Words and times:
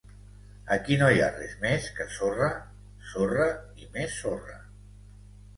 Aquí 0.75 0.95
no 1.01 1.09
hi 1.15 1.21
ha 1.25 1.27
res 1.35 1.53
més 1.65 1.85
que 1.99 2.07
sorra, 2.15 2.49
sorra 3.11 3.47
i 3.85 3.91
més 3.99 4.17
sorra. 4.23 4.61